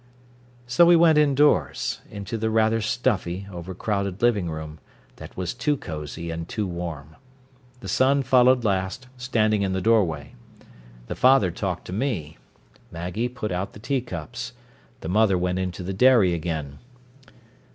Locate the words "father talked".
11.13-11.85